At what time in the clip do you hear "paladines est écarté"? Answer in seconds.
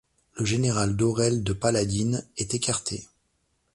1.53-3.03